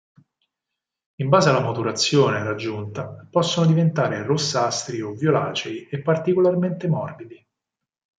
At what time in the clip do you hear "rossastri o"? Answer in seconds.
4.25-5.13